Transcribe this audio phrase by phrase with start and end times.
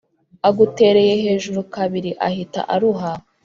[0.49, 3.11] agutereye hejuru kabiri ahita aruha